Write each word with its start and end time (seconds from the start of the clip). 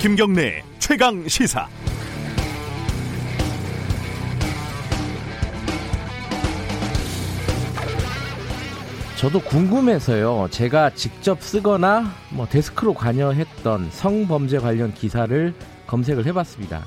김경래 0.00 0.62
최강 0.78 1.28
시사. 1.28 1.68
저도 9.18 9.40
궁금해서요. 9.40 10.48
제가 10.50 10.94
직접 10.94 11.42
쓰거나 11.42 12.14
뭐 12.30 12.48
데스크로 12.48 12.94
관여했던 12.94 13.90
성범죄 13.90 14.60
관련 14.60 14.94
기사를 14.94 15.52
검색을 15.86 16.24
해봤습니다. 16.24 16.82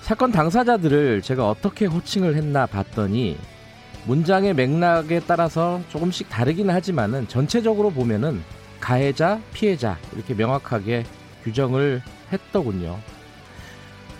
사건 0.00 0.32
당사자들을 0.32 1.20
제가 1.20 1.46
어떻게 1.46 1.84
호칭을 1.84 2.36
했나 2.36 2.64
봤더니 2.64 3.36
문장의 4.06 4.54
맥락에 4.54 5.20
따라서 5.26 5.82
조금씩 5.90 6.30
다르긴 6.30 6.70
하지만은 6.70 7.28
전체적으로 7.28 7.90
보면은 7.90 8.42
가해자, 8.80 9.40
피해자 9.52 9.98
이렇게 10.14 10.32
명확하게 10.32 11.04
규정을 11.44 12.02
했더군요. 12.32 12.98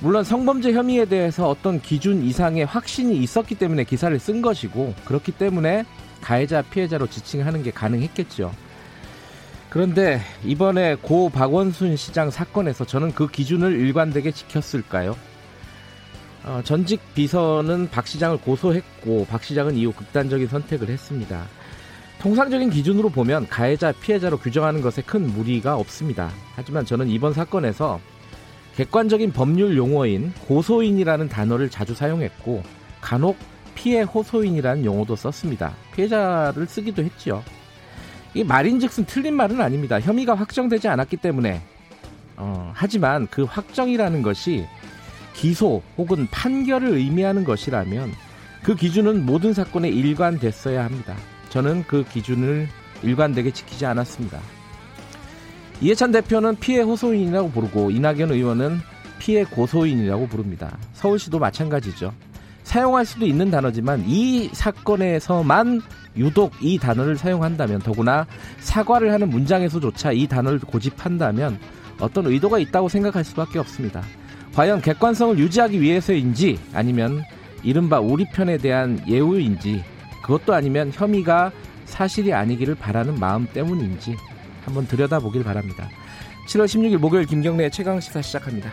물론 0.00 0.22
성범죄 0.22 0.72
혐의에 0.72 1.06
대해서 1.06 1.48
어떤 1.48 1.80
기준 1.80 2.22
이상의 2.22 2.66
확신이 2.66 3.16
있었기 3.16 3.54
때문에 3.54 3.84
기사를 3.84 4.16
쓴 4.18 4.42
것이고 4.42 4.94
그렇기 5.04 5.32
때문에 5.32 5.84
가해자, 6.20 6.62
피해자로 6.62 7.06
지칭하는 7.06 7.62
게 7.62 7.70
가능했겠죠. 7.70 8.52
그런데 9.70 10.20
이번에 10.44 10.94
고 10.94 11.30
박원순 11.30 11.96
시장 11.96 12.30
사건에서 12.30 12.84
저는 12.84 13.12
그 13.12 13.28
기준을 13.28 13.72
일관되게 13.72 14.30
지켰을까요? 14.30 15.16
어, 16.44 16.60
전직 16.62 17.00
비서는 17.14 17.88
박 17.90 18.06
시장을 18.06 18.38
고소했고 18.38 19.26
박 19.26 19.42
시장은 19.42 19.74
이후 19.76 19.92
극단적인 19.92 20.48
선택을 20.48 20.88
했습니다. 20.90 21.46
통상적인 22.24 22.70
기준으로 22.70 23.10
보면 23.10 23.46
가해자, 23.48 23.92
피해자로 23.92 24.38
규정하는 24.38 24.80
것에 24.80 25.02
큰 25.02 25.26
무리가 25.26 25.76
없습니다. 25.76 26.30
하지만 26.56 26.86
저는 26.86 27.08
이번 27.08 27.34
사건에서 27.34 28.00
객관적인 28.76 29.32
법률 29.32 29.76
용어인 29.76 30.32
고소인이라는 30.48 31.28
단어를 31.28 31.68
자주 31.68 31.92
사용했고 31.92 32.62
간혹 33.02 33.36
피해 33.74 34.00
호소인이라는 34.00 34.86
용어도 34.86 35.14
썼습니다. 35.14 35.74
피해자를 35.94 36.66
쓰기도 36.66 37.04
했지요. 37.04 37.44
이 38.32 38.42
말인즉슨 38.42 39.04
틀린 39.04 39.34
말은 39.34 39.60
아닙니다. 39.60 40.00
혐의가 40.00 40.34
확정되지 40.34 40.88
않았기 40.88 41.18
때문에 41.18 41.60
어, 42.38 42.72
하지만 42.74 43.26
그 43.26 43.42
확정이라는 43.42 44.22
것이 44.22 44.64
기소 45.34 45.82
혹은 45.98 46.26
판결을 46.30 46.88
의미하는 46.88 47.44
것이라면 47.44 48.12
그 48.62 48.74
기준은 48.74 49.26
모든 49.26 49.52
사건에 49.52 49.90
일관됐어야 49.90 50.82
합니다. 50.82 51.14
저는 51.54 51.84
그 51.86 52.02
기준을 52.02 52.66
일관되게 53.04 53.52
지키지 53.52 53.86
않았습니다. 53.86 54.40
이해찬 55.80 56.10
대표는 56.10 56.56
피해 56.56 56.80
호소인이라고 56.80 57.50
부르고 57.52 57.92
이낙연 57.92 58.32
의원은 58.32 58.80
피해 59.20 59.44
고소인이라고 59.44 60.26
부릅니다. 60.26 60.76
서울시도 60.94 61.38
마찬가지죠. 61.38 62.12
사용할 62.64 63.06
수도 63.06 63.24
있는 63.24 63.52
단어지만 63.52 64.02
이 64.04 64.48
사건에서만 64.52 65.80
유독 66.16 66.54
이 66.60 66.76
단어를 66.76 67.16
사용한다면 67.16 67.82
더구나 67.82 68.26
사과를 68.58 69.12
하는 69.12 69.30
문장에서조차 69.30 70.10
이 70.10 70.26
단어를 70.26 70.58
고집한다면 70.58 71.60
어떤 72.00 72.26
의도가 72.26 72.58
있다고 72.58 72.88
생각할 72.88 73.22
수밖에 73.22 73.60
없습니다. 73.60 74.02
과연 74.56 74.80
객관성을 74.80 75.38
유지하기 75.38 75.80
위해서인지 75.80 76.58
아니면 76.72 77.22
이른바 77.62 78.00
우리 78.00 78.24
편에 78.28 78.58
대한 78.58 79.00
예우인지 79.06 79.93
그것도 80.24 80.54
아니면 80.54 80.90
혐의가 80.92 81.52
사실이 81.84 82.32
아니기를 82.32 82.74
바라는 82.74 83.20
마음 83.20 83.46
때문인지 83.46 84.16
한번 84.64 84.86
들여다보길 84.86 85.44
바랍니다. 85.44 85.88
7월 86.48 86.64
16일 86.64 86.96
목요일 86.96 87.26
김경래의 87.26 87.70
최강 87.70 88.00
시사 88.00 88.22
시작합니다. 88.22 88.70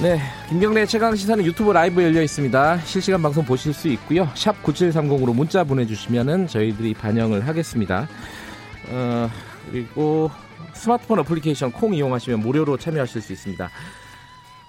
네, 0.00 0.18
김경래 0.48 0.86
최강 0.86 1.14
시사는 1.14 1.44
유튜브 1.44 1.72
라이브 1.72 2.02
열려 2.02 2.22
있습니다. 2.22 2.78
실시간 2.82 3.20
방송 3.20 3.44
보실 3.44 3.74
수 3.74 3.88
있고요. 3.88 4.30
샵 4.34 4.62
9730으로 4.62 5.34
문자 5.34 5.62
보내주시면은 5.64 6.46
저희들이 6.46 6.94
반영을 6.94 7.46
하겠습니다. 7.46 8.08
어, 8.90 9.28
그리고 9.70 10.30
스마트폰 10.72 11.18
어플리케이션 11.18 11.72
콩 11.72 11.92
이용하시면 11.92 12.40
무료로 12.40 12.78
참여하실 12.78 13.20
수 13.20 13.32
있습니다. 13.32 13.68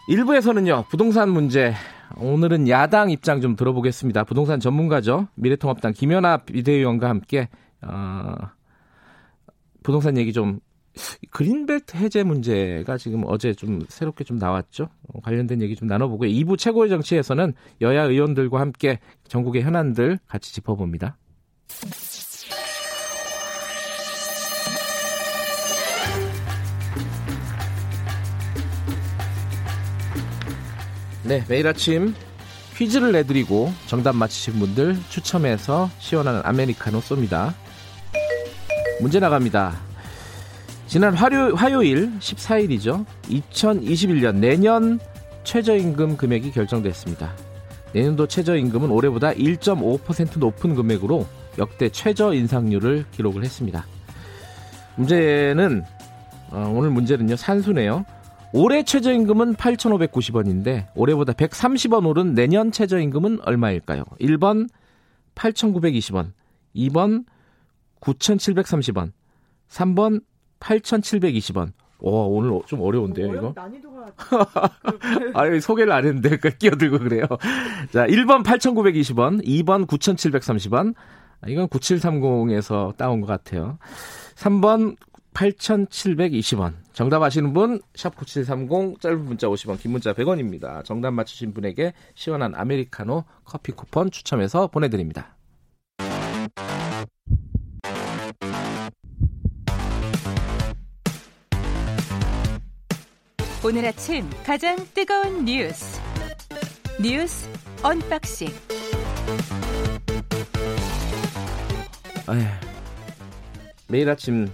1부에서는요, 0.09 0.87
부동산 0.89 1.29
문제, 1.29 1.71
오늘은 2.17 2.67
야당 2.67 3.11
입장 3.11 3.41
좀 3.41 3.55
들어보겠습니다. 3.55 4.23
부동산 4.23 4.59
전문가죠. 4.59 5.27
미래통합당 5.35 5.93
김연아 5.93 6.37
비대위원과 6.45 7.07
함께, 7.07 7.47
어, 7.83 8.33
부동산 9.83 10.17
얘기 10.17 10.33
좀 10.33 10.61
그린벨트 11.29 11.95
해제 11.97 12.23
문제가 12.23 12.97
지금 12.97 13.21
어제 13.27 13.53
좀 13.53 13.81
새롭게 13.87 14.23
좀 14.23 14.37
나왔죠. 14.37 14.89
어, 15.13 15.19
관련된 15.21 15.61
얘기 15.61 15.75
좀 15.75 15.87
나눠보고 15.87 16.25
2부 16.25 16.57
최고의 16.57 16.89
정치에서는 16.89 17.53
여야 17.81 18.05
의원들과 18.05 18.59
함께 18.59 18.99
전국의 19.27 19.61
현안들 19.61 20.17
같이 20.27 20.51
짚어봅니다. 20.55 21.17
네, 31.29 31.43
매일 31.47 31.67
아침 31.67 32.15
퀴즈를 32.75 33.11
내드리고 33.11 33.71
정답 33.85 34.15
맞히신 34.15 34.53
분들 34.53 34.97
추첨해서 35.09 35.87
시원한 35.99 36.41
아메리카노 36.43 37.01
쏩니다. 37.01 37.53
문제 38.99 39.19
나갑니다. 39.19 39.79
지난 40.87 41.13
화요, 41.13 41.53
화요일 41.53 42.17
14일이죠. 42.17 43.05
2021년 43.29 44.37
내년 44.37 44.99
최저임금 45.43 46.17
금액이 46.17 46.49
결정됐습니다. 46.49 47.31
내년도 47.93 48.25
최저임금은 48.25 48.89
올해보다 48.89 49.31
1.5% 49.33 50.39
높은 50.39 50.73
금액으로 50.73 51.27
역대 51.59 51.89
최저 51.89 52.33
인상률을 52.33 53.05
기록을 53.11 53.43
했습니다. 53.43 53.85
문제는 54.95 55.83
어, 56.49 56.73
오늘 56.75 56.89
문제는요 56.89 57.35
산수네요. 57.35 58.03
올해 58.51 58.83
최저임금은 58.83 59.55
8,590원인데 59.55 60.87
올해보다 60.95 61.33
130원 61.33 62.07
오른 62.07 62.33
내년 62.33 62.71
최저임금은 62.71 63.41
얼마일까요? 63.43 64.03
1번 64.19 64.67
8,920원, 65.35 66.31
2번 66.75 67.25
9,730원, 68.01 69.11
3번 69.69 70.21
8,720원. 70.59 71.71
와, 72.01 72.21
오늘 72.23 72.61
좀 72.65 72.81
어려운데요, 72.81 73.33
이거? 73.35 73.53
난이도가. 73.55 74.05
아, 75.33 75.59
소개를 75.59 75.91
안 75.91 76.05
했는데, 76.05 76.37
그 76.37 76.49
끼어들고 76.49 76.99
그래요. 76.99 77.25
자, 77.91 78.07
1번 78.07 78.43
8,920원, 78.43 79.45
2번 79.45 79.85
9,730원. 79.85 80.95
이건 81.47 81.67
9730에서 81.69 82.97
따온 82.97 83.21
것 83.21 83.27
같아요. 83.27 83.77
3번 84.35 84.97
8,720원. 85.39 86.73
정답 86.91 87.23
아시는 87.23 87.53
분, 87.53 87.79
샵9730, 87.93 88.99
짧은 88.99 89.23
문자 89.23 89.47
50원, 89.47 89.79
긴 89.79 89.93
문자 89.93 90.13
100원입니다. 90.13 90.83
정답 90.83 91.11
맞추신 91.11 91.53
분에게 91.53 91.93
시원한 92.13 92.53
아메리카노 92.55 93.23
커피 93.45 93.71
쿠폰 93.71 94.11
추첨해서 94.11 94.67
보내드립니다. 94.67 95.37
오늘 103.63 103.85
아침 103.85 104.29
가장 104.45 104.75
뜨거운 104.93 105.45
뉴스 105.45 106.01
뉴스 107.01 107.49
unboxing 107.83 108.47
아휴, 112.27 112.41
매일 113.87 114.09
아침 114.09 114.49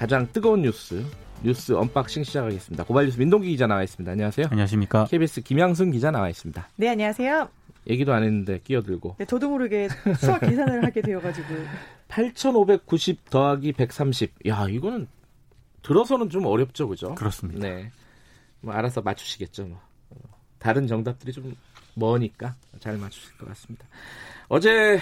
가장 0.00 0.26
뜨거운 0.32 0.62
뉴스 0.62 1.04
뉴스 1.42 1.74
unboxing 1.74 2.24
시작하겠습니다. 2.24 2.84
고발 2.84 3.04
뉴스 3.04 3.18
민동기 3.18 3.50
기자 3.50 3.66
나와 3.66 3.82
있습니다. 3.82 4.10
안녕하세요. 4.10 4.46
안녕하십니까. 4.50 5.04
KBS 5.04 5.42
김양승 5.42 5.90
기자 5.90 6.10
나와 6.10 6.30
있습니다. 6.30 6.70
네, 6.76 6.88
안녕하세요. 6.88 7.50
얘기도 7.86 8.14
안 8.14 8.22
했는데 8.22 8.60
끼어들고. 8.60 9.16
네, 9.18 9.26
저도 9.26 9.50
모르게 9.50 9.90
수학 10.18 10.40
계산을 10.40 10.86
하게 10.86 11.02
되어가지고. 11.02 11.48
8,590 12.08 13.28
더하기 13.28 13.74
130. 13.74 14.46
야, 14.46 14.66
이거는 14.70 15.06
들어서는 15.82 16.30
좀 16.30 16.46
어렵죠, 16.46 16.88
그죠? 16.88 17.14
그렇습니다. 17.14 17.60
네. 17.60 17.90
뭐 18.62 18.72
알아서 18.72 19.02
맞추시겠죠. 19.02 19.66
뭐. 19.66 19.82
다른 20.58 20.86
정답들이 20.86 21.30
좀 21.30 21.54
머니까 21.92 22.56
잘 22.78 22.96
맞추실 22.96 23.36
것 23.36 23.48
같습니다. 23.48 23.84
어제 24.48 24.98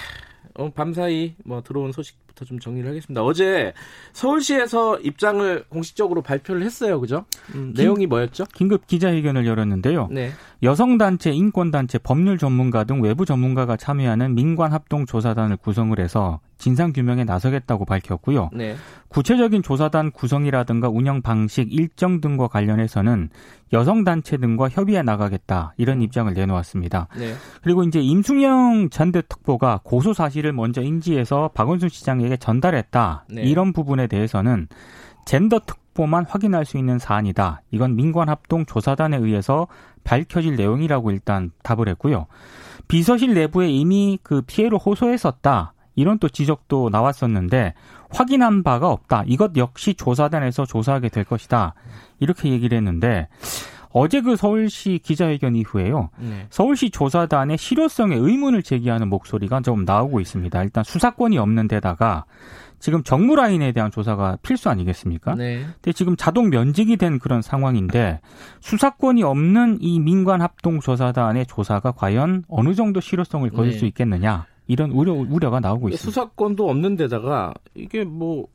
어, 0.54 0.68
밤사이 0.72 1.36
뭐 1.44 1.62
들어온 1.62 1.92
소식 1.92 2.16
부터 2.38 2.44
좀 2.44 2.58
정리를 2.58 2.88
하겠습니다. 2.88 3.22
어제 3.22 3.72
서울시에서 4.12 5.00
입장을 5.00 5.64
공식적으로 5.68 6.22
발표를 6.22 6.62
했어요, 6.62 7.00
그죠? 7.00 7.24
음, 7.54 7.72
긴, 7.74 7.84
내용이 7.84 8.06
뭐였죠? 8.06 8.44
긴급 8.54 8.86
기자회견을 8.86 9.46
열었는데요. 9.46 10.08
네. 10.10 10.30
여성단체, 10.62 11.32
인권단체, 11.32 11.98
법률 11.98 12.38
전문가 12.38 12.84
등 12.84 13.02
외부 13.02 13.24
전문가가 13.24 13.76
참여하는 13.76 14.34
민관합동조사단을 14.34 15.56
구성을 15.56 15.98
해서 15.98 16.40
진상 16.58 16.92
규명에 16.92 17.24
나서겠다고 17.24 17.84
밝혔고요. 17.84 18.50
네. 18.52 18.74
구체적인 19.08 19.62
조사단 19.62 20.10
구성이라든가 20.10 20.88
운영 20.88 21.22
방식, 21.22 21.72
일정 21.72 22.20
등과 22.20 22.48
관련해서는 22.48 23.30
여성 23.72 24.04
단체 24.04 24.36
등과 24.36 24.68
협의해 24.68 25.02
나가겠다 25.02 25.74
이런 25.76 26.02
입장을 26.02 26.32
내놓았습니다. 26.34 27.08
네. 27.16 27.34
그리고 27.62 27.84
이제 27.84 28.00
임승영 28.00 28.90
전대 28.90 29.22
특보가 29.22 29.80
고소 29.84 30.12
사실을 30.12 30.52
먼저 30.52 30.82
인지해서 30.82 31.50
박원순 31.54 31.88
시장에게 31.88 32.36
전달했다 32.36 33.26
네. 33.30 33.42
이런 33.42 33.72
부분에 33.72 34.08
대해서는 34.08 34.68
젠더 35.26 35.60
특보만 35.60 36.24
확인할 36.26 36.64
수 36.64 36.76
있는 36.76 36.98
사안이다. 36.98 37.62
이건 37.70 37.94
민관합동 37.96 38.66
조사단에 38.66 39.16
의해서 39.18 39.68
밝혀질 40.02 40.56
내용이라고 40.56 41.10
일단 41.10 41.52
답을 41.62 41.88
했고요. 41.88 42.26
비서실 42.88 43.34
내부에 43.34 43.68
이미 43.68 44.18
그 44.22 44.40
피해를 44.42 44.78
호소했었다. 44.78 45.74
이런 45.98 46.18
또 46.20 46.28
지적도 46.28 46.90
나왔었는데 46.90 47.74
확인한 48.08 48.62
바가 48.62 48.88
없다. 48.88 49.24
이것 49.26 49.56
역시 49.56 49.94
조사단에서 49.94 50.64
조사하게 50.64 51.08
될 51.08 51.24
것이다. 51.24 51.74
이렇게 52.20 52.50
얘기를 52.50 52.78
했는데 52.78 53.26
어제 53.90 54.20
그 54.20 54.36
서울시 54.36 55.00
기자회견 55.02 55.56
이후에요. 55.56 56.10
네. 56.20 56.46
서울시 56.50 56.90
조사단의 56.90 57.58
실효성에 57.58 58.14
의문을 58.14 58.62
제기하는 58.62 59.08
목소리가 59.08 59.60
좀 59.62 59.84
나오고 59.84 60.20
있습니다. 60.20 60.62
일단 60.62 60.84
수사권이 60.84 61.36
없는 61.36 61.66
데다가 61.66 62.26
지금 62.78 63.02
정무 63.02 63.34
라인에 63.34 63.72
대한 63.72 63.90
조사가 63.90 64.38
필수 64.42 64.70
아니겠습니까? 64.70 65.34
네. 65.34 65.64
근데 65.74 65.92
지금 65.92 66.14
자동 66.16 66.48
면직이 66.48 66.96
된 66.96 67.18
그런 67.18 67.42
상황인데 67.42 68.20
수사권이 68.60 69.24
없는 69.24 69.78
이 69.80 69.98
민관 69.98 70.42
합동 70.42 70.78
조사단의 70.78 71.46
조사가 71.46 71.90
과연 71.92 72.44
어느 72.48 72.76
정도 72.76 73.00
실효성을 73.00 73.50
거둘 73.50 73.72
네. 73.72 73.78
수 73.78 73.84
있겠느냐 73.86 74.46
이런 74.68 74.92
우려 74.92 75.12
우려가 75.12 75.58
나오고 75.58 75.88
있습니다. 75.88 76.04
수사권도 76.04 76.68
없는 76.70 76.94
데다가 76.96 77.54
이게 77.74 78.04
뭐 78.04 78.46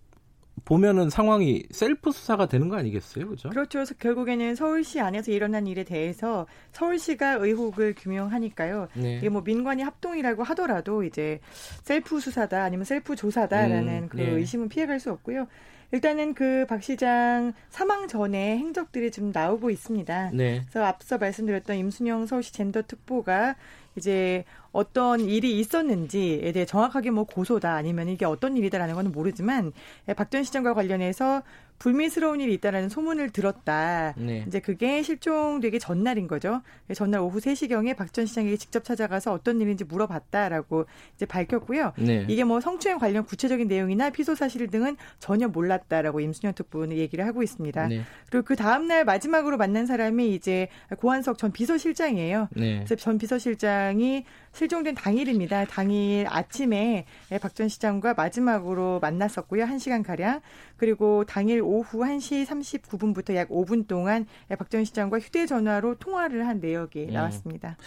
보면은 0.65 1.09
상황이 1.09 1.63
셀프 1.71 2.11
수사가 2.11 2.45
되는 2.45 2.69
거 2.69 2.77
아니겠어요, 2.77 3.27
그죠? 3.27 3.49
그렇죠. 3.49 3.79
그래서 3.79 3.95
결국에는 3.95 4.55
서울시 4.55 4.99
안에서 5.01 5.31
일어난 5.31 5.67
일에 5.67 5.83
대해서 5.83 6.45
서울시가 6.71 7.33
의혹을 7.33 7.95
규명하니까요. 7.97 8.87
네. 8.93 9.17
이게 9.17 9.29
뭐 9.29 9.41
민관이 9.41 9.81
합동이라고 9.81 10.43
하더라도 10.43 11.03
이제 11.03 11.39
셀프 11.81 12.19
수사다 12.19 12.63
아니면 12.63 12.85
셀프 12.85 13.15
조사다라는 13.15 14.03
음, 14.03 14.07
그 14.09 14.19
예. 14.19 14.29
의심은 14.29 14.69
피해갈 14.69 14.99
수 14.99 15.11
없고요. 15.11 15.47
일단은 15.91 16.33
그 16.33 16.65
박 16.67 16.81
시장 16.81 17.53
사망 17.69 18.07
전에 18.07 18.57
행적들이 18.57 19.11
좀 19.11 19.31
나오고 19.33 19.69
있습니다. 19.69 20.31
네. 20.33 20.61
그래서 20.61 20.85
앞서 20.85 21.17
말씀드렸던 21.17 21.75
임순영 21.77 22.25
서울시 22.25 22.53
젠더 22.53 22.83
특보가 22.83 23.55
이제 23.95 24.43
어떤 24.73 25.21
일이 25.21 25.59
있었는지에 25.59 26.51
대해 26.51 26.65
정확하게 26.65 27.11
뭐 27.11 27.23
고소다 27.23 27.73
아니면 27.73 28.09
이게 28.09 28.25
어떤 28.25 28.57
일이다라는 28.57 28.95
건 28.95 29.11
모르지만 29.11 29.71
예, 30.09 30.13
박전 30.13 30.43
시장과 30.43 30.73
관련해서 30.73 31.43
불미스러운 31.79 32.39
일이 32.39 32.53
있다라는 32.53 32.87
소문을 32.89 33.31
들었다. 33.31 34.13
네. 34.17 34.45
이제 34.47 34.59
그게 34.61 35.01
실종되기 35.03 35.79
전날인 35.79 36.27
거죠. 36.27 36.61
예, 36.89 36.93
전날 36.93 37.19
오후 37.21 37.39
3시경에 37.39 37.95
박 37.97 38.13
전 38.13 38.25
시장에게 38.27 38.57
직접 38.57 38.83
찾아가서 38.83 39.33
어떤 39.33 39.59
일인지 39.59 39.83
물어봤다라고 39.83 40.85
이제 41.15 41.25
밝혔고요. 41.25 41.93
네. 41.97 42.25
이게 42.29 42.43
뭐 42.43 42.61
성추행 42.61 42.99
관련 42.99 43.25
구체적인 43.25 43.67
내용이나 43.67 44.11
피소 44.11 44.35
사실 44.35 44.67
등은 44.67 44.97
전혀 45.19 45.47
몰랐다라고 45.47 46.19
임순영 46.19 46.53
특보는 46.53 46.95
얘기를 46.97 47.25
하고 47.25 47.41
있습니다. 47.41 47.87
네. 47.87 48.03
그리고 48.29 48.45
그 48.45 48.55
다음날 48.55 49.03
마지막으로 49.03 49.57
만난 49.57 49.87
사람이 49.87 50.35
이제 50.35 50.67
고한석 50.99 51.39
전 51.39 51.51
비서실장이에요. 51.51 52.49
네. 52.55 52.75
그래서 52.75 52.95
전 52.95 53.17
비서실장이 53.17 54.25
실종된 54.53 54.93
당일입니다. 54.95 55.65
당일 55.65 56.27
아침에 56.29 57.05
박 57.41 57.53
전 57.53 57.67
시장과 57.67 58.13
마지막으로 58.13 58.99
만났었고요. 58.99 59.65
1시간 59.65 60.03
가량. 60.03 60.41
그리고 60.77 61.23
당일 61.25 61.61
오후 61.63 61.99
1시 61.99 62.45
39분부터 62.45 63.35
약 63.35 63.49
5분 63.49 63.87
동안 63.87 64.25
박전 64.49 64.85
시장과 64.85 65.19
휴대전화로 65.19 65.95
통화를 65.95 66.47
한 66.47 66.59
내역이 66.59 67.05
음. 67.09 67.13
나왔습니다. 67.13 67.77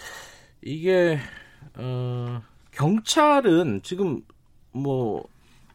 이게 0.62 1.19
어 1.75 2.43
경찰은 2.73 3.81
지금 3.82 4.23
뭐 4.73 5.25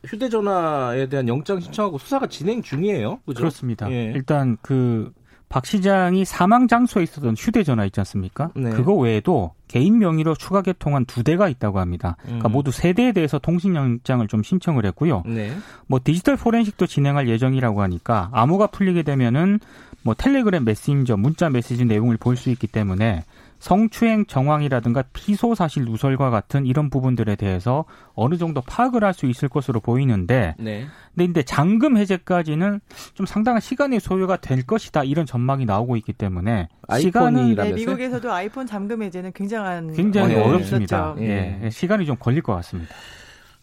휴대전화에 0.05 1.07
대한 1.07 1.27
영장 1.27 1.59
신청하고 1.59 1.97
수사가 1.97 2.27
진행 2.27 2.61
중이에요. 2.61 3.19
그죠? 3.25 3.39
그렇습니다. 3.39 3.91
예. 3.91 4.11
일단 4.15 4.57
그 4.61 5.13
박 5.51 5.65
시장이 5.65 6.23
사망 6.23 6.69
장소에 6.69 7.03
있었던 7.03 7.35
휴대전화 7.37 7.83
있지 7.85 7.99
않습니까? 7.99 8.51
네. 8.55 8.69
그거 8.69 8.93
외에도 8.93 9.51
개인 9.67 9.99
명의로 9.99 10.35
추가 10.35 10.61
개통한 10.61 11.03
두 11.05 11.23
대가 11.23 11.49
있다고 11.49 11.79
합니다. 11.79 12.15
그러니까 12.23 12.47
음. 12.47 12.51
모두 12.53 12.71
세 12.71 12.93
대에 12.93 13.11
대해서 13.11 13.37
통신영장을 13.37 14.25
좀 14.29 14.43
신청을 14.43 14.85
했고요. 14.85 15.23
네. 15.25 15.51
뭐 15.87 15.99
디지털 16.01 16.37
포렌식도 16.37 16.87
진행할 16.87 17.27
예정이라고 17.27 17.81
하니까 17.81 18.29
암호가 18.31 18.67
풀리게 18.67 19.03
되면은 19.03 19.59
뭐 20.03 20.13
텔레그램 20.13 20.63
메신저, 20.63 21.17
문자 21.17 21.49
메시지 21.49 21.83
내용을 21.85 22.17
볼 22.17 22.37
수 22.37 22.49
있기 22.49 22.67
때문에 22.67 23.25
성추행 23.61 24.25
정황이라든가 24.25 25.03
피소 25.13 25.53
사실 25.53 25.85
누설과 25.85 26.31
같은 26.31 26.65
이런 26.65 26.89
부분들에 26.89 27.35
대해서 27.35 27.85
어느 28.15 28.37
정도 28.37 28.59
파악을 28.61 29.03
할 29.03 29.11
수 29.11 29.25
있을 29.27 29.49
것으로 29.49 29.81
보이는데 29.81 30.55
네. 30.57 30.87
근데 31.13 31.29
이제 31.29 31.43
잔금 31.43 31.97
해제까지는 31.97 32.79
좀 33.13 33.25
상당한 33.25 33.59
시간의 33.59 33.99
소요가 33.99 34.37
될 34.37 34.65
것이다 34.65 35.03
이런 35.03 35.25
전망이 35.25 35.65
나오고 35.65 35.97
있기 35.97 36.13
때문에 36.13 36.69
시간은 36.97 37.55
네? 37.55 37.73
미국에서도 37.73 38.31
아이폰 38.31 38.65
잠금 38.65 39.03
해제는 39.03 39.33
굉장한 39.33 39.93
굉장히 39.93 40.35
네. 40.35 40.41
어렵습니다. 40.41 41.13
예. 41.19 41.59
예. 41.63 41.69
시간이 41.69 42.05
좀 42.05 42.15
걸릴 42.17 42.41
것 42.41 42.55
같습니다. 42.55 42.95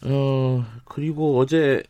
어 0.05 0.65
그리고 0.85 1.39
어제 1.39 1.83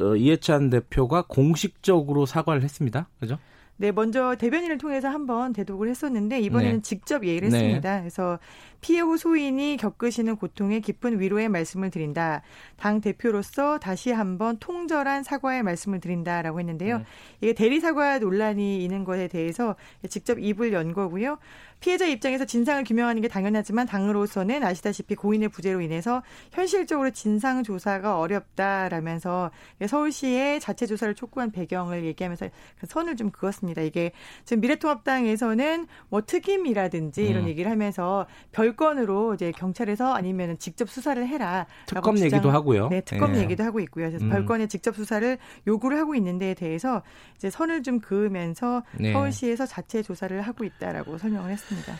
어, 0.00 0.16
이해찬 0.16 0.70
대표가 0.70 1.24
공식적으로 1.28 2.26
사과를 2.26 2.62
했습니다. 2.62 3.08
그죠? 3.20 3.38
네, 3.82 3.90
먼저 3.90 4.36
대변인을 4.36 4.78
통해서 4.78 5.08
한번 5.08 5.52
대독을 5.52 5.88
했었는데 5.88 6.38
이번에는 6.38 6.76
네. 6.76 6.82
직접 6.82 7.26
얘기를 7.26 7.48
네. 7.48 7.56
했습니다. 7.56 7.98
그래서 7.98 8.38
피해 8.80 9.00
호소인이 9.00 9.76
겪으시는 9.76 10.36
고통에 10.36 10.78
깊은 10.78 11.18
위로의 11.18 11.48
말씀을 11.48 11.90
드린다. 11.90 12.42
당 12.76 13.00
대표로서 13.00 13.80
다시 13.80 14.12
한번 14.12 14.58
통절한 14.60 15.24
사과의 15.24 15.64
말씀을 15.64 15.98
드린다라고 15.98 16.60
했는데요. 16.60 16.98
네. 16.98 17.04
이게 17.40 17.52
대리 17.54 17.80
사과 17.80 18.20
논란이 18.20 18.84
있는 18.84 19.02
것에 19.02 19.26
대해서 19.26 19.74
직접 20.08 20.38
입을 20.38 20.72
연 20.72 20.92
거고요. 20.92 21.38
피해자 21.82 22.06
입장에서 22.06 22.44
진상을 22.44 22.84
규명하는 22.84 23.20
게 23.22 23.28
당연하지만 23.28 23.86
당으로서는 23.88 24.62
아시다시피 24.62 25.16
고인의 25.16 25.48
부재로 25.48 25.80
인해서 25.80 26.22
현실적으로 26.52 27.10
진상 27.10 27.64
조사가 27.64 28.20
어렵다라면서 28.20 29.50
서울시의 29.88 30.60
자체 30.60 30.86
조사를 30.86 31.16
촉구한 31.16 31.50
배경을 31.50 32.04
얘기하면서 32.04 32.48
선을 32.86 33.16
좀 33.16 33.30
그었 33.32 33.64
습니다. 33.72 33.82
이게 33.82 34.12
지금 34.44 34.60
미래통합당에서는 34.60 35.86
뭐 36.08 36.22
특임이라든지 36.22 37.26
이런 37.26 37.44
음. 37.44 37.48
얘기를 37.48 37.70
하면서 37.70 38.26
별건으로 38.52 39.34
이제 39.34 39.52
경찰에서 39.52 40.14
아니면 40.14 40.58
직접 40.58 40.88
수사를 40.88 41.26
해라. 41.26 41.66
특검 41.86 42.18
얘기도 42.18 42.50
하고요. 42.50 42.88
네, 42.88 43.00
특검 43.00 43.34
예. 43.34 43.40
얘기도 43.40 43.64
하고 43.64 43.80
있고요. 43.80 44.08
그래서 44.08 44.24
음. 44.24 44.30
별건의 44.30 44.68
직접 44.68 44.94
수사를 44.94 45.38
요구를 45.66 45.98
하고 45.98 46.14
있는 46.14 46.38
데에 46.38 46.54
대해서 46.54 47.02
이제 47.36 47.50
선을 47.50 47.82
좀 47.82 48.00
그으면서 48.00 48.82
네. 48.98 49.12
서울시에서 49.12 49.66
자체 49.66 50.02
조사를 50.02 50.40
하고 50.42 50.64
있다라고 50.64 51.18
설명을 51.18 51.50
했습니다. 51.50 51.94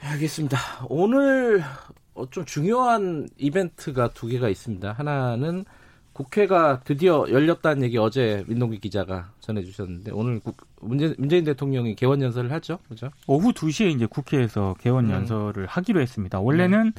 알겠습니다. 0.00 0.58
오늘 0.88 1.62
어, 2.14 2.28
좀 2.30 2.44
중요한 2.44 3.28
이벤트가 3.36 4.10
두 4.10 4.26
개가 4.26 4.48
있습니다. 4.48 4.92
하나는 4.92 5.64
국회가 6.14 6.80
드디어 6.84 7.26
열렸다는 7.28 7.82
얘기 7.82 7.98
어제 7.98 8.44
민동기 8.46 8.78
기자가 8.78 9.32
전해주셨는데 9.40 10.12
오늘 10.12 10.38
국, 10.38 10.56
문재, 10.80 11.12
문재인 11.18 11.44
대통령이 11.44 11.96
개원 11.96 12.22
연설을 12.22 12.52
하죠, 12.52 12.78
그죠? 12.88 13.10
오후 13.26 13.52
2시에 13.52 13.90
이제 13.90 14.06
국회에서 14.06 14.76
개원 14.80 15.06
음. 15.06 15.10
연설을 15.10 15.66
하기로 15.66 16.00
했습니다. 16.00 16.38
원래는 16.38 16.92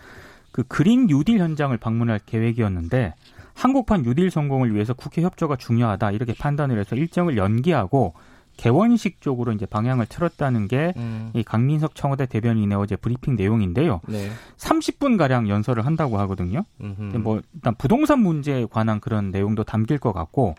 그 0.52 0.64
그린 0.64 1.08
뉴딜 1.08 1.40
현장을 1.40 1.76
방문할 1.78 2.20
계획이었는데 2.26 3.16
한국판 3.54 4.04
뉴딜 4.04 4.30
성공을 4.32 4.76
위해서 4.76 4.94
국회 4.94 5.22
협조가 5.22 5.56
중요하다 5.56 6.12
이렇게 6.12 6.34
판단을 6.34 6.78
해서 6.78 6.98
일정을 6.98 7.38
연기하고 7.38 8.14
개원식 8.58 9.22
쪽으로 9.22 9.52
이제 9.52 9.66
방향을 9.66 10.06
틀었다는 10.08 10.68
게이 10.68 11.44
강민석 11.46 11.96
청와대 11.96 12.26
대변인의 12.26 12.78
어제 12.78 12.96
브리핑 12.96 13.36
내용인데요. 13.36 14.02
네. 14.08 14.30
30분 14.58 15.18
가량 15.18 15.50
연설을 15.50 15.86
한다고 15.86 16.18
하거든요. 16.20 16.66
음흠. 16.82 16.96
근데 16.98 17.18
뭐 17.18 17.42
일단 17.54 17.76
부동산 17.76 18.20
문제에 18.20 18.66
관한 18.70 19.00
그런 19.00 19.32
내용도 19.32 19.64
담길 19.64 19.98
것 19.98 20.14
같고 20.14 20.56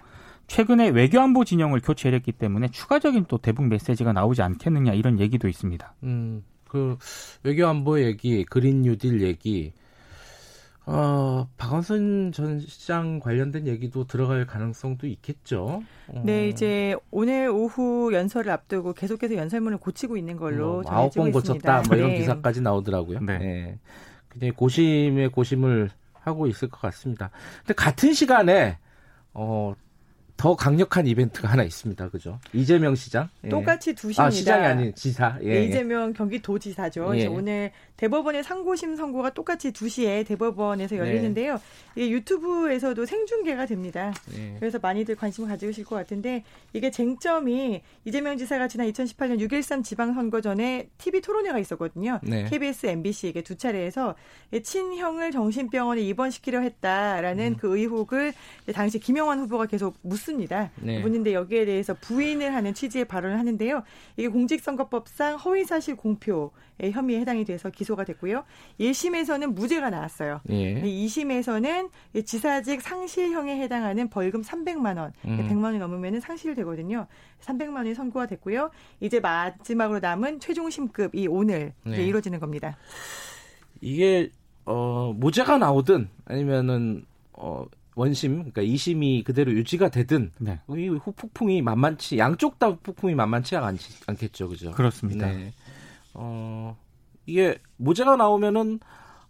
최근에 0.47 0.89
외교안보 0.91 1.45
진영을 1.45 1.81
교체했기 1.81 2.33
때문에 2.33 2.69
추가적인 2.69 3.27
또 3.29 3.39
대북 3.39 3.67
메시지가 3.67 4.13
나오지 4.13 4.43
않겠느냐 4.43 4.93
이런 4.93 5.19
얘기도 5.19 5.49
있습니다. 5.49 5.95
음, 6.05 6.45
그 6.69 6.97
외교안보 7.43 8.01
얘기, 8.01 8.45
그린 8.45 8.83
뉴딜 8.83 9.23
얘기, 9.23 9.73
어, 10.89 11.49
박원순 11.57 12.31
전 12.33 12.61
시장 12.61 13.19
관련된 13.19 13.67
얘기도 13.67 14.07
들어갈 14.07 14.47
가능성도 14.47 15.09
있겠죠. 15.09 15.83
어, 16.07 16.23
네, 16.25 16.49
이제 16.49 16.95
오늘 17.11 17.49
오후 17.49 18.13
연설을 18.13 18.53
앞두고 18.53 18.93
계속해서 18.93 19.35
연설문을 19.35 19.79
고치고 19.79 20.17
있는 20.17 20.37
걸로 20.37 20.83
뭐 20.83 20.85
아홉 20.87 21.11
전해지고 21.13 21.23
번 21.23 21.29
있습니다. 21.43 21.73
고쳤다, 21.73 21.89
뭐 21.89 21.97
이런 21.97 22.11
네. 22.11 22.19
기사까지 22.19 22.61
나오더라고요. 22.61 23.19
네. 23.21 23.33
예. 23.43 23.79
굉장히 24.31 24.53
고심에 24.53 25.29
고심을 25.29 25.91
하고 26.13 26.47
있을 26.47 26.69
것 26.69 26.81
같습니다. 26.81 27.31
근데 27.59 27.75
같은 27.75 28.13
시간에 28.13 28.79
어, 29.35 29.75
더 30.37 30.55
강력한 30.55 31.07
이벤트가 31.07 31.49
하나 31.49 31.63
있습니다. 31.63 32.11
그죠? 32.11 32.39
이재명 32.53 32.95
시장. 32.95 33.29
예. 33.45 33.49
똑같이 33.49 33.95
2시입니다. 33.95 34.21
아, 34.21 34.31
시장이 34.31 34.67
아닌 34.67 34.95
지사. 34.95 35.39
예, 35.43 35.61
네, 35.61 35.65
이재명 35.65 36.13
경기도지사죠. 36.13 37.13
예. 37.17 37.27
오늘 37.27 37.73
대법원의 37.97 38.45
상고심 38.45 38.97
선고가 38.97 39.31
똑같이 39.31 39.73
2시에 39.73 40.27
대법원에서 40.27 40.97
네. 40.97 41.01
열리는데요. 41.01 41.55
네. 41.55 41.61
이게 41.97 42.11
유튜브에서도 42.11 43.07
생중계가 43.07 43.65
됩니다. 43.67 44.13
네. 44.35 44.57
그래서 44.59 44.79
많이들 44.79 45.17
관심을 45.17 45.49
가지실 45.49 45.85
것 45.85 45.97
같은데 45.97 46.45
이게 46.75 46.91
쟁점이 46.91 47.81
이재명 48.05 48.37
지사가 48.37 48.69
지난 48.69 48.91
2018년 48.93 49.41
6.13 49.41 49.83
지방선거 49.83 50.43
전에 50.43 50.89
TV 50.99 51.23
토론회가 51.23 51.59
있었거든요. 51.59 52.21
네. 52.23 52.45
KBS, 52.45 52.87
MBC에게 52.87 53.43
두 53.43 53.57
차례에서 53.57 54.15
친형을 54.63 55.31
정신병원에 55.31 56.03
입원시키려 56.03 56.61
했다라는 56.61 57.53
음. 57.53 57.57
그 57.57 57.79
의혹을 57.79 58.35
당시 58.75 58.99
김영환 58.99 59.39
후보가 59.41 59.67
계속 59.67 59.97
묻습니다. 60.27 60.71
네. 60.81 61.01
묻는데 61.01 61.33
여기에 61.33 61.65
대해서 61.65 61.95
부인을 61.95 62.55
하는 62.55 62.75
취지의 62.75 63.05
발언을 63.07 63.39
하는데요. 63.39 63.83
이게 64.17 64.29
공직선거법상 64.29 65.37
허위사실 65.37 65.97
공표 65.97 66.51
혐의에 66.81 67.21
해당이 67.21 67.45
돼서 67.45 67.71
기소가 67.71 68.05
됐고요. 68.05 68.45
1심에서는 68.81 69.55
무죄가 69.55 69.91
나왔어요. 69.91 70.41
예. 70.51 70.83
2심에서는 70.83 71.91
지사직 72.25 72.83
상실형에 72.83 73.61
해당하는 73.61 74.09
벌금 74.09 74.43
300만 74.43 74.99
원, 74.99 75.13
음. 75.25 75.49
100만 75.49 75.65
원이 75.65 75.79
넘으면 75.79 76.21
상실되거든요. 76.21 77.07
300만 77.41 77.77
원이 77.77 77.95
선고가 77.95 78.27
됐고요. 78.27 78.71
이제 79.01 79.21
마지막으로 79.21 80.01
남은 80.01 80.41
최종 80.41 80.69
심급이 80.69 81.27
오늘 81.29 81.73
네. 81.85 82.05
이루어지는 82.05 82.41
겁니다. 82.41 82.77
이게 83.81 84.31
어, 84.65 85.15
무죄가 85.17 85.59
나오든 85.59 86.09
아니면은 86.25 87.07
어, 87.33 87.65
원심, 87.97 88.37
그러니까 88.37 88.63
2심이 88.63 89.25
그대로 89.25 89.51
유지가 89.53 89.89
되든 89.89 90.31
네. 90.39 90.61
이 90.77 90.87
후폭풍이 90.89 91.63
만만치 91.63 92.19
양쪽 92.19 92.59
다 92.59 92.77
폭풍이 92.77 93.15
만만치 93.15 93.57
않, 93.57 93.77
않겠죠, 94.07 94.49
그죠? 94.49 94.71
그렇습니다. 94.73 95.27
네. 95.27 95.53
어, 96.13 96.77
이게 97.25 97.59
무죄가 97.79 98.17
나오면은 98.17 98.81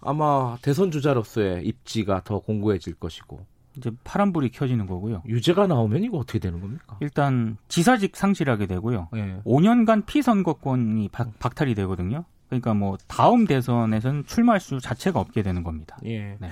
아마 0.00 0.58
대선 0.62 0.90
주자로서의 0.90 1.64
입지가 1.64 2.24
더 2.24 2.40
공고해질 2.40 2.94
것이고 2.94 3.46
이제 3.76 3.90
파란불이 4.02 4.50
켜지는 4.50 4.86
거고요. 4.86 5.22
유죄가 5.26 5.68
나오면 5.68 6.02
이거 6.02 6.18
어떻게 6.18 6.40
되는 6.40 6.60
겁니까? 6.60 6.96
일단 7.00 7.56
지사직 7.68 8.16
상실하게 8.16 8.66
되고요. 8.66 9.08
네. 9.12 9.40
5년간 9.44 10.06
피선거권이 10.06 11.10
박, 11.10 11.38
박탈이 11.38 11.74
되거든요. 11.76 12.24
그러니까 12.48 12.74
뭐 12.74 12.96
다음 13.06 13.46
대선에선 13.46 14.24
출마할 14.26 14.60
수 14.60 14.80
자체가 14.80 15.20
없게 15.20 15.42
되는 15.42 15.62
겁니다. 15.62 15.98
예. 16.04 16.36
네. 16.40 16.50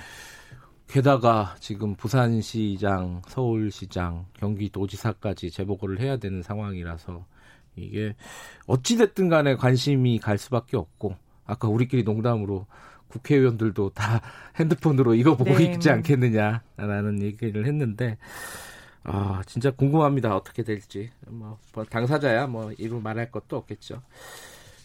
게다가 0.87 1.55
지금 1.59 1.95
부산시장, 1.95 3.21
서울시장, 3.27 4.27
경기도지사까지 4.33 5.51
재보고를 5.51 5.99
해야 5.99 6.17
되는 6.17 6.41
상황이라서 6.41 7.25
이게 7.75 8.15
어찌됐든 8.67 9.29
간에 9.29 9.55
관심이 9.55 10.19
갈 10.19 10.37
수밖에 10.37 10.77
없고 10.77 11.15
아까 11.45 11.67
우리끼리 11.67 12.03
농담으로 12.03 12.67
국회의원들도 13.09 13.91
다 13.91 14.21
핸드폰으로 14.59 15.15
이거 15.15 15.35
보고 15.35 15.57
네. 15.57 15.65
있지 15.65 15.89
않겠느냐라는 15.89 17.21
얘기를 17.21 17.65
했는데 17.65 18.17
아 19.03 19.41
진짜 19.45 19.71
궁금합니다 19.71 20.35
어떻게 20.35 20.63
될지 20.63 21.11
뭐, 21.27 21.59
뭐 21.73 21.83
당사자야 21.83 22.47
뭐 22.47 22.71
이루 22.77 22.99
말할 23.01 23.31
것도 23.31 23.57
없겠죠. 23.57 24.01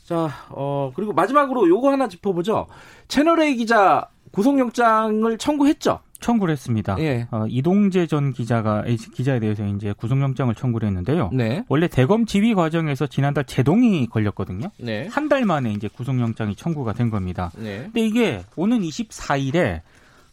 자, 0.05 0.29
어 0.51 0.91
그리고 0.95 1.13
마지막으로 1.13 1.69
요거 1.69 1.93
하나 1.93 2.09
짚어보죠. 2.09 2.67
채널 3.07 3.41
A 3.41 3.55
기자 3.55 4.11
구속영장을 4.31 5.39
청구했죠. 5.39 6.01
청구를 6.21 6.53
했습니다. 6.53 6.97
예. 7.01 7.27
어, 7.31 7.47
이동재 7.49 8.07
전 8.07 8.33
기자가 8.33 8.85
기자에 9.15 9.41
대해서 9.41 9.67
이제 9.67 9.93
구속영장을 9.97 10.55
청구를 10.55 10.87
했는데요. 10.89 11.31
네. 11.33 11.65
원래 11.69 11.89
대검 11.89 12.27
지휘 12.27 12.55
과정에서 12.55 13.07
지난달 13.07 13.45
제동이 13.45 14.07
걸렸거든요. 14.07 14.71
네. 14.79 15.09
한달 15.11 15.45
만에 15.45 15.73
이제 15.73 15.89
구속영장이 15.89 16.57
청구가 16.57 16.93
된 16.93 17.11
겁니다. 17.11 17.51
네. 17.57 17.85
근데 17.85 18.07
이게 18.07 18.43
오는 18.57 18.81
24일에 18.81 19.81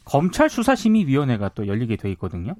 검찰 0.04 0.50
수사심의위원회가 0.50 1.50
또 1.56 1.68
열리게 1.68 1.96
돼 1.96 2.12
있거든요. 2.12 2.54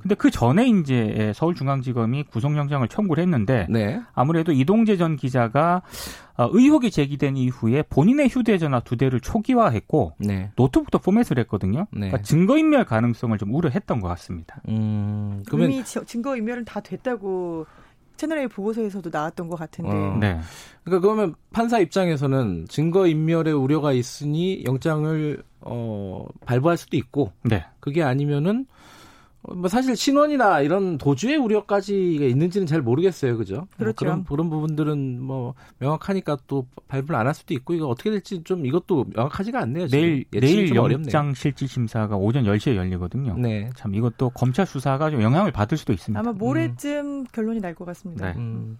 근데 0.00 0.14
그 0.14 0.30
전에 0.30 0.68
이제 0.68 1.32
서울중앙지검이 1.34 2.24
구속영장을 2.24 2.86
청구를 2.88 3.22
했는데 3.22 3.66
네. 3.68 4.00
아무래도 4.14 4.52
이동재 4.52 4.96
전 4.96 5.16
기자가 5.16 5.82
어, 6.36 6.48
의혹이 6.52 6.92
제기된 6.92 7.36
이후에 7.36 7.82
본인의 7.82 8.28
휴대전화 8.28 8.80
두 8.80 8.96
대를 8.96 9.20
초기화했고 9.20 10.12
네. 10.18 10.50
노트북도 10.54 11.00
포맷을 11.00 11.38
했거든요. 11.40 11.86
네. 11.90 12.08
그러니까 12.08 12.22
증거인멸 12.22 12.84
가능성을 12.84 13.36
좀 13.38 13.54
우려했던 13.54 14.00
것 14.00 14.06
같습니다. 14.08 14.60
음, 14.68 15.42
그러면 15.46 15.72
이미 15.72 15.84
증거인멸은 15.84 16.64
다 16.64 16.80
됐다고 16.80 17.66
채널A 18.18 18.48
보고서에서도 18.48 19.08
나왔던 19.10 19.48
것 19.48 19.56
같은데. 19.56 19.90
어. 19.90 20.16
네. 20.20 20.38
그러니까 20.84 21.00
그러면 21.00 21.34
판사 21.52 21.78
입장에서는 21.78 22.66
증거 22.68 23.06
인멸의 23.06 23.54
우려가 23.54 23.92
있으니 23.92 24.64
영장을 24.64 25.42
어 25.60 26.26
발부할 26.44 26.76
수도 26.76 26.96
있고, 26.96 27.32
네. 27.42 27.64
그게 27.80 28.02
아니면은 28.02 28.66
뭐 29.54 29.68
사실 29.68 29.96
신원이나 29.96 30.60
이런 30.60 30.98
도주의 30.98 31.36
우려까지 31.36 32.16
있는지는 32.16 32.66
잘 32.66 32.82
모르겠어요, 32.82 33.36
그죠? 33.36 33.54
뭐 33.56 33.66
그렇죠. 33.76 34.04
뭐 34.04 34.12
그런 34.14 34.24
그런 34.24 34.50
부분들은 34.50 35.20
뭐 35.22 35.54
명확하니까 35.78 36.38
또 36.46 36.66
발부를 36.88 37.18
안 37.18 37.26
할 37.26 37.34
수도 37.34 37.52
있고 37.54 37.74
이거 37.74 37.86
어떻게 37.86 38.10
될지 38.10 38.42
좀 38.44 38.64
이것도 38.66 39.06
명확하지가 39.14 39.60
않네요. 39.60 39.88
내일 39.88 40.24
내일 40.30 40.74
영장 40.74 41.34
실질 41.34 41.68
심사가 41.68 42.16
오전 42.16 42.44
10시에 42.44 42.74
열리거든요. 42.76 43.36
네. 43.38 43.70
참 43.76 43.94
이것도 43.94 44.30
검찰 44.30 44.66
수사가 44.66 45.10
좀 45.10 45.22
영향을 45.22 45.52
받을 45.52 45.76
수도 45.76 45.92
있습니다. 45.92 46.18
아마 46.20 46.32
모레쯤 46.32 47.06
음. 47.06 47.24
결론이 47.32 47.60
날 47.60 47.74
것 47.74 47.84
같습니다. 47.84 48.32
네. 48.32 48.38
음. 48.38 48.78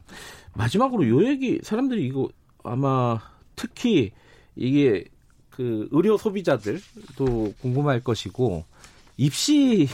마지막으로 0.54 1.08
요 1.08 1.25
얘기 1.28 1.60
사람들이 1.62 2.06
이거 2.06 2.28
아마 2.64 3.18
특히 3.54 4.12
이게 4.56 5.04
그 5.50 5.88
의료 5.92 6.16
소비자들도 6.16 7.54
궁금할 7.60 8.00
것이고 8.00 8.64
입시 9.18 9.88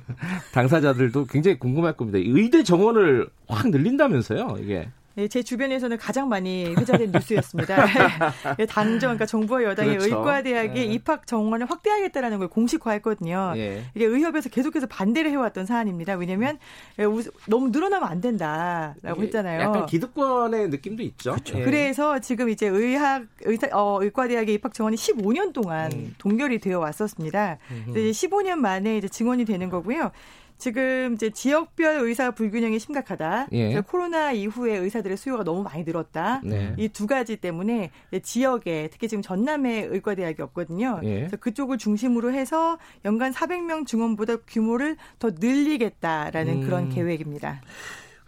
당사자들도 0.52 1.26
굉장히 1.26 1.58
궁금할 1.58 1.92
겁니다. 1.96 2.18
의대 2.18 2.64
정원을 2.64 3.28
확 3.46 3.68
늘린다면서요, 3.68 4.56
이게. 4.60 4.88
네, 5.14 5.26
제 5.26 5.42
주변에서는 5.42 5.96
가장 5.98 6.28
많이 6.28 6.66
회자된 6.66 7.10
뉴스였습니다. 7.10 7.84
예, 8.60 8.66
당정, 8.66 9.00
그러니까 9.10 9.26
정부와 9.26 9.64
여당이 9.64 9.98
그렇죠. 9.98 10.16
의과대학의 10.18 10.74
네. 10.74 10.94
입학 10.94 11.26
정원을 11.26 11.68
확대하겠다라는 11.68 12.38
걸 12.38 12.48
공식화했거든요. 12.48 13.52
네. 13.56 13.84
이게 13.94 14.04
의협에서 14.04 14.48
계속해서 14.50 14.86
반대를 14.86 15.30
해왔던 15.32 15.66
사안입니다. 15.66 16.14
왜냐하면 16.14 16.58
예, 16.98 17.04
너무 17.46 17.70
늘어나면 17.70 18.08
안 18.08 18.20
된다라고 18.20 19.22
했잖아요. 19.22 19.60
약간 19.60 19.86
기득권의 19.86 20.68
느낌도 20.68 21.02
있죠. 21.02 21.32
그렇죠. 21.32 21.58
네. 21.58 21.64
그래서 21.64 22.20
지금 22.20 22.48
이제 22.48 22.68
의학 22.68 23.24
의사, 23.42 23.68
어, 23.72 23.98
의과대학의 24.00 24.54
입학 24.54 24.74
정원이 24.74 24.96
15년 24.96 25.52
동안 25.52 25.90
음. 25.92 26.14
동결이 26.18 26.60
되어 26.60 26.78
왔었습니다. 26.78 27.58
음. 27.72 27.86
이제 27.90 28.00
15년 28.10 28.56
만에 28.56 28.96
이제 28.98 29.08
증원이 29.08 29.44
되는 29.44 29.68
거고요. 29.70 30.12
지금 30.60 31.14
이제 31.14 31.30
지역별 31.30 32.00
의사 32.02 32.30
불균형이 32.30 32.78
심각하다. 32.78 33.48
예. 33.52 33.80
코로나 33.80 34.30
이후에 34.30 34.76
의사들의 34.76 35.16
수요가 35.16 35.42
너무 35.42 35.62
많이 35.62 35.82
늘었다. 35.82 36.42
네. 36.44 36.74
이두 36.78 37.06
가지 37.06 37.36
때문에 37.36 37.90
지역에 38.22 38.88
특히 38.92 39.08
지금 39.08 39.22
전남에 39.22 39.84
의과대학이 39.90 40.40
없거든요. 40.42 41.00
예. 41.02 41.14
그래서 41.14 41.36
그쪽을 41.38 41.78
중심으로 41.78 42.32
해서 42.32 42.78
연간 43.04 43.32
400명 43.32 43.86
증원보다 43.86 44.36
규모를 44.46 44.96
더 45.18 45.30
늘리겠다라는 45.30 46.62
음. 46.62 46.66
그런 46.66 46.88
계획입니다. 46.90 47.62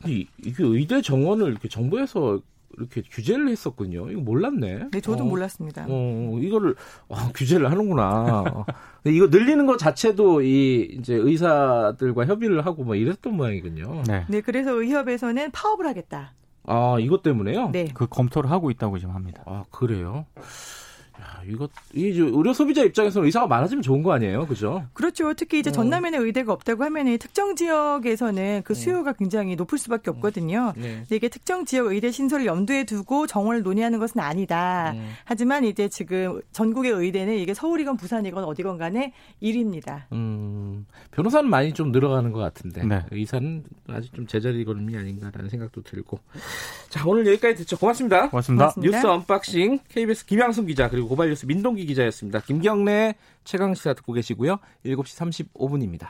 이게 0.05 0.65
의대 0.65 1.01
정원을 1.01 1.49
이렇게 1.51 1.69
정부에서 1.69 2.41
이렇게 2.79 3.03
규제를 3.11 3.49
했었군요. 3.49 4.11
이거 4.11 4.21
몰랐네. 4.21 4.89
네, 4.91 5.01
저도 5.01 5.25
어, 5.25 5.27
몰랐습니다. 5.27 5.87
어, 5.89 6.39
이거를 6.41 6.75
어, 7.09 7.17
규제를 7.35 7.71
하는구나. 7.71 8.45
이거 9.05 9.27
늘리는 9.27 9.67
것 9.67 9.79
자체도 9.79 10.43
이 10.43 10.97
이제 10.99 11.15
의사들과 11.15 12.27
협의를 12.27 12.65
하고 12.67 12.85
뭐 12.85 12.95
이랬던 12.95 13.37
모양이군요. 13.37 14.03
네. 14.07 14.25
네, 14.29 14.41
그래서 14.41 14.73
의협에서는 14.73 15.51
파업을 15.51 15.87
하겠다. 15.87 16.35
아, 16.65 16.97
이것 17.01 17.23
때문에요? 17.23 17.71
네. 17.71 17.89
그 17.93 18.07
검토를 18.07 18.51
하고 18.51 18.71
있다고 18.71 18.99
지금 18.99 19.15
합니다. 19.15 19.43
아, 19.47 19.65
그래요? 19.71 20.27
야, 21.23 21.41
이거 21.49 21.69
이 21.95 22.07
의료 22.07 22.53
소비자 22.53 22.83
입장에서는 22.83 23.27
의사가 23.27 23.47
많아지면 23.47 23.83
좋은 23.83 24.03
거 24.03 24.13
아니에요, 24.13 24.47
그죠? 24.47 24.85
그렇죠. 24.93 25.33
특히 25.35 25.61
이제 25.61 25.71
어. 25.71 25.73
전남에는 25.73 26.21
의대가 26.21 26.53
없다고 26.53 26.83
하면은 26.85 27.17
특정 27.19 27.55
지역에서는 27.55 28.63
그 28.65 28.75
네. 28.75 28.81
수요가 28.81 29.13
굉장히 29.13 29.55
높을 29.55 29.79
수밖에 29.79 30.11
없거든요. 30.11 30.73
네. 30.77 31.05
이게 31.11 31.29
특정 31.29 31.65
지역 31.65 31.87
의대 31.87 32.11
신설을 32.11 32.45
염두에 32.47 32.85
두고 32.85 33.29
정원을 33.29 33.63
논의하는 33.63 34.01
것은 34.01 34.21
아니다. 34.21 34.93
음. 34.97 35.13
하지만 35.25 35.65
이제 35.65 35.89
지금 35.89 36.41
전국의 36.51 36.91
의대는 36.91 37.37
이게 37.39 37.55
서울이건 37.55 37.97
부산이건 37.97 38.43
어디건 38.43 38.79
간에 38.79 39.13
1위입니다. 39.41 40.03
음, 40.13 40.87
변호사는 41.13 41.49
많이 41.49 41.73
좀 41.73 41.93
늘어가는 41.93 42.33
것 42.33 42.41
같은데 42.41 42.85
네. 42.85 43.05
의사는 43.13 43.63
아직 43.89 44.13
좀 44.13 44.27
제자리 44.27 44.65
걸음이 44.65 44.97
아닌가라는 44.97 45.49
생각도 45.49 45.83
들고. 45.83 46.19
자, 46.89 47.05
오늘 47.07 47.27
여기까지 47.29 47.55
듣죠. 47.57 47.79
고맙습니다. 47.79 48.31
고맙습니다. 48.31 48.65
고맙습니다. 48.65 48.97
뉴스 48.97 49.07
unboxing 49.07 49.79
KBS 49.89 50.27
김양순 50.27 50.67
기자 50.67 50.89
그리고 50.89 51.12
고발뉴스 51.13 51.45
민동기 51.45 51.85
기자였습니다. 51.85 52.41
김경래 52.41 53.17
최강 53.45 53.75
시사 53.75 53.93
듣고 53.93 54.15
계시고요. 54.15 54.57
7시 54.87 55.53
35분입니다. 55.55 56.09